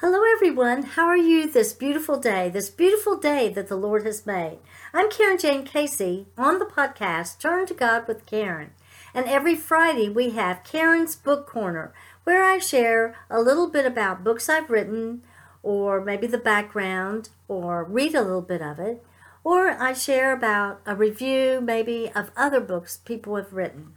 [0.00, 0.84] Hello, everyone.
[0.84, 4.60] How are you this beautiful day, this beautiful day that the Lord has made?
[4.94, 8.70] I'm Karen Jane Casey on the podcast Turn to God with Karen.
[9.12, 11.92] And every Friday we have Karen's Book Corner,
[12.22, 15.22] where I share a little bit about books I've written,
[15.64, 19.04] or maybe the background, or read a little bit of it,
[19.42, 23.94] or I share about a review, maybe, of other books people have written.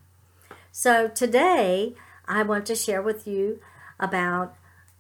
[0.71, 1.93] So today
[2.25, 3.59] I want to share with you
[3.99, 4.55] about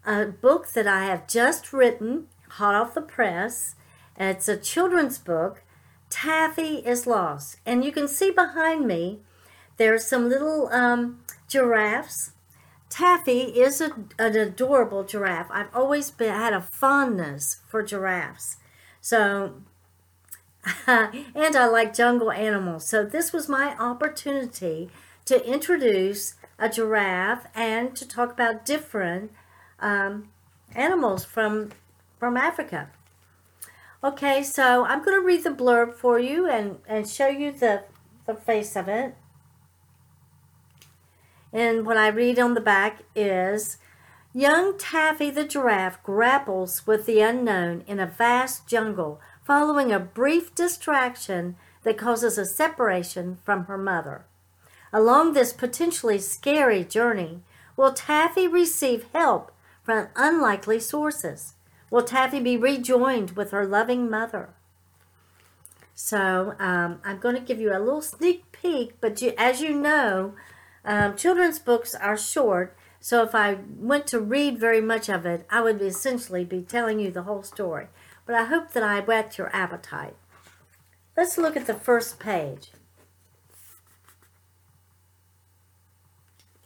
[0.05, 3.75] a book that I have just written, hot off the press.
[4.17, 5.63] It's a children's book.
[6.09, 7.57] Taffy is Lost.
[7.65, 9.19] And you can see behind me,
[9.77, 12.31] there's some little um, giraffes.
[12.89, 15.49] Taffy is a, an adorable giraffe.
[15.49, 18.57] I've always been, had a fondness for giraffes.
[18.99, 19.61] So,
[20.87, 22.85] and I like jungle animals.
[22.85, 24.89] So this was my opportunity
[25.25, 29.31] to introduce a giraffe and to talk about different
[29.81, 30.29] um,
[30.75, 31.71] animals from
[32.19, 32.89] from Africa.
[34.03, 37.83] Okay, so I'm going to read the blurb for you and, and show you the,
[38.25, 39.15] the face of it.
[41.53, 43.77] And what I read on the back is
[44.33, 50.55] Young Taffy the giraffe grapples with the unknown in a vast jungle following a brief
[50.55, 54.25] distraction that causes a separation from her mother.
[54.93, 57.41] Along this potentially scary journey,
[57.77, 59.51] will Taffy receive help
[59.83, 61.53] from unlikely sources?
[61.89, 64.53] Will Taffy be rejoined with her loving mother?
[65.93, 69.73] So um, I'm going to give you a little sneak peek, but you, as you
[69.73, 70.33] know,
[70.85, 72.75] um, children's books are short.
[72.99, 76.99] So if I went to read very much of it, I would essentially be telling
[76.99, 77.87] you the whole story.
[78.25, 80.15] But I hope that I whet your appetite.
[81.17, 82.71] Let's look at the first page.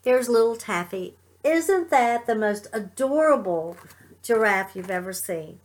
[0.04, 3.78] There's little Taffy isn't that the most adorable
[4.24, 5.60] giraffe you've ever seen?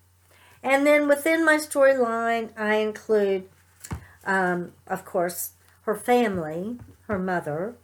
[0.63, 3.49] And then within my storyline, I include,
[4.25, 6.79] um, of course, her family,
[7.09, 7.77] her mother,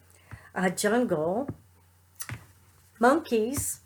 [0.55, 1.49] a jungle,
[3.01, 3.81] monkeys,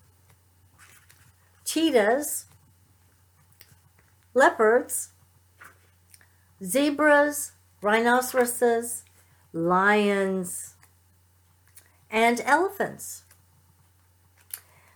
[1.65, 2.47] cheetahs,
[4.35, 5.11] leopards,
[6.65, 9.05] zebras, rhinoceroses,
[9.53, 10.75] lions,
[12.11, 13.23] and elephants.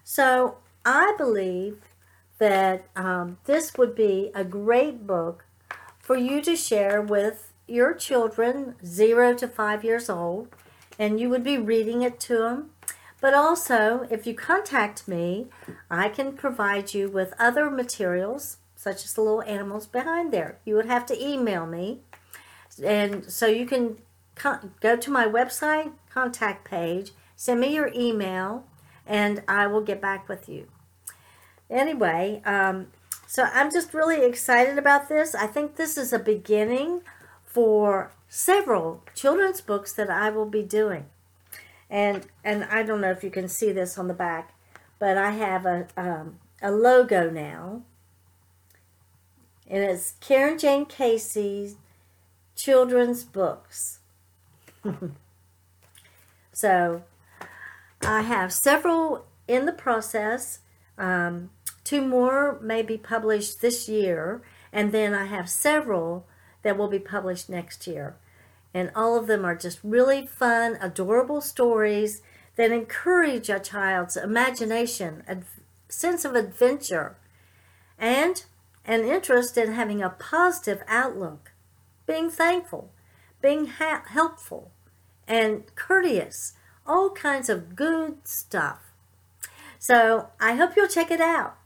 [0.05, 1.79] So I believe
[2.39, 5.47] that um, this would be a great book
[5.99, 10.49] for you to share with your children, zero to five years old,
[10.99, 12.71] and you would be reading it to them.
[13.23, 15.47] But also, if you contact me,
[15.91, 20.59] I can provide you with other materials, such as the little animals behind there.
[20.67, 22.01] You would have to email me.
[22.85, 23.97] And so you can
[24.81, 28.67] go to my website contact page, send me your email,
[29.07, 30.69] and I will get back with you.
[31.71, 32.89] Anyway, um,
[33.27, 35.35] so I'm just really excited about this.
[35.35, 37.03] I think this is a beginning
[37.45, 41.07] for several children's books that I will be doing.
[41.91, 44.55] And and I don't know if you can see this on the back,
[44.99, 47.83] but I have a um, a logo now.
[49.67, 51.77] And it's Karen Jane Casey's
[52.55, 54.01] children's books.
[56.53, 57.03] so
[58.05, 60.59] I have several in the process.
[60.99, 61.51] Um,
[61.85, 64.43] two more may be published this year,
[64.73, 66.27] and then I have several
[66.63, 68.17] that will be published next year.
[68.75, 72.21] And all of them are just really fun, adorable stories
[72.57, 75.39] that encourage a child's imagination, a
[75.89, 77.17] sense of adventure,
[77.99, 78.45] and
[78.85, 81.53] an interest in having a positive outlook,
[82.07, 82.93] being thankful,
[83.41, 84.73] being ha- helpful,
[85.27, 86.53] and courteous
[86.87, 88.81] all kinds of good stuff.
[89.79, 91.57] So I hope you'll check it out.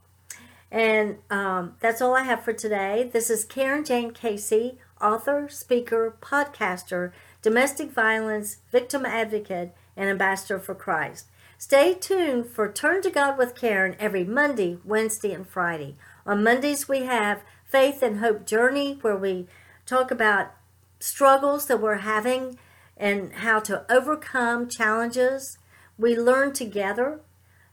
[0.70, 3.08] And um, that's all I have for today.
[3.12, 7.12] This is Karen Jane Casey, author, speaker, podcaster,
[7.42, 11.26] domestic violence victim advocate, and ambassador for Christ.
[11.56, 15.96] Stay tuned for Turn to God with Karen every Monday, Wednesday, and Friday.
[16.24, 19.46] On Mondays, we have Faith and Hope Journey, where we
[19.84, 20.52] talk about
[21.00, 22.58] struggles that we're having
[22.98, 25.58] and how to overcome challenges.
[25.96, 27.20] We learn together,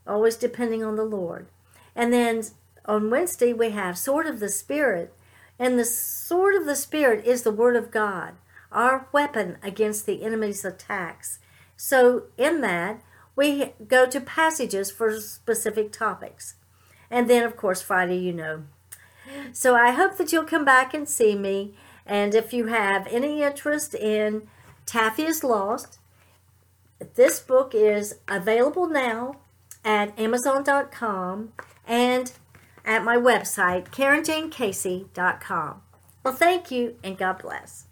[0.06, 1.48] always depending on the Lord.
[1.94, 2.42] And then
[2.84, 5.12] on Wednesday, we have Sword of the Spirit.
[5.58, 8.34] And the sword of the Spirit is the Word of God,
[8.70, 11.38] our weapon against the enemy's attacks.
[11.76, 13.02] So, in that,
[13.34, 16.54] we go to passages for specific topics.
[17.10, 18.64] And then, of course, Friday, you know.
[19.52, 21.74] So, I hope that you'll come back and see me.
[22.04, 24.46] And if you have any interest in
[24.86, 25.98] Taffy is Lost.
[27.14, 29.40] This book is available now
[29.84, 31.52] at Amazon.com
[31.86, 32.32] and
[32.84, 35.82] at my website, KarenJaneCasey.com.
[36.24, 37.85] Well, thank you and God bless.